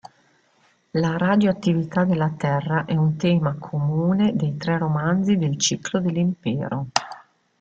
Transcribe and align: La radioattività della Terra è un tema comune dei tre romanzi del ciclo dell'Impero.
La 0.93 1.15
radioattività 1.15 2.05
della 2.05 2.31
Terra 2.35 2.85
è 2.85 2.95
un 2.95 3.17
tema 3.17 3.55
comune 3.59 4.35
dei 4.35 4.57
tre 4.57 4.79
romanzi 4.79 5.37
del 5.37 5.59
ciclo 5.59 5.99
dell'Impero. 6.01 6.87